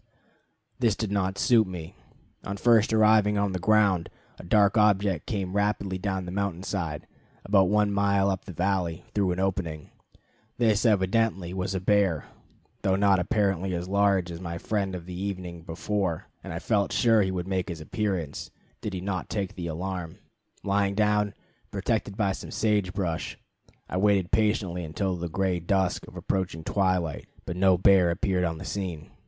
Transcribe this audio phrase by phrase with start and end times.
[0.79, 1.95] This did not suit me.
[2.43, 7.05] On first arriving on the ground, a dark object came rapidly down the mountain side,
[7.45, 9.91] about one mile up the valley, through an opening.
[10.57, 12.25] This evidently was a bear,
[12.81, 16.91] though not apparently as large as my friend of the evening before; and I felt
[16.91, 18.49] sure he would make his appearance
[18.81, 20.17] did he not take the alarm.
[20.63, 21.35] Lying down,
[21.69, 23.37] protected by some sage brush,
[23.87, 28.57] I waited patiently until the gray dusk of approaching twilight, but no bear appeared on
[28.57, 29.11] the scene.